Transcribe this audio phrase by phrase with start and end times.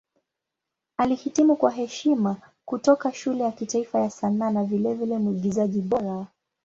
[0.97, 6.27] Alihitimu kwa heshima kutoka Shule ya Kitaifa ya Sanaa na vilevile Mwigizaji Bora.